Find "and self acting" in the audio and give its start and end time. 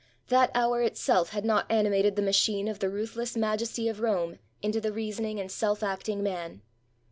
5.39-6.23